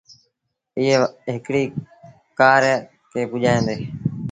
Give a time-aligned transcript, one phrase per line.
[0.77, 0.95] ايئي
[1.33, 1.75] هڪڙيٚ
[2.39, 2.61] ڪآر
[3.11, 3.75] کي ڀڄآيآندي۔